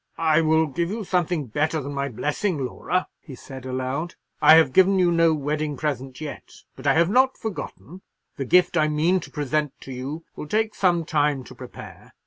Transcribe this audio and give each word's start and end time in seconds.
"I 0.17 0.41
will 0.41 0.65
give 0.65 0.89
you 0.89 1.03
something 1.03 1.45
better 1.45 1.79
than 1.79 1.93
my 1.93 2.09
blessing, 2.09 2.57
Laura," 2.65 3.07
he 3.19 3.35
said 3.35 3.67
aloud; 3.67 4.15
"I 4.41 4.55
have 4.55 4.73
given 4.73 4.97
you 4.97 5.11
no 5.11 5.35
wedding 5.35 5.77
present 5.77 6.19
yet, 6.19 6.55
but 6.75 6.87
I 6.87 6.95
have 6.95 7.11
not 7.11 7.37
forgotten. 7.37 8.01
The 8.35 8.45
gift 8.45 8.75
I 8.77 8.87
mean 8.87 9.19
to 9.19 9.29
present 9.29 9.79
to 9.81 9.91
you 9.91 10.23
will 10.35 10.47
take 10.47 10.73
some 10.73 11.05
time 11.05 11.43
to 11.43 11.53
prepare. 11.53 12.13